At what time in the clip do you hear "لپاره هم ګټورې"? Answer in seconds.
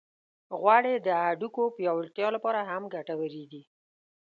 2.35-3.43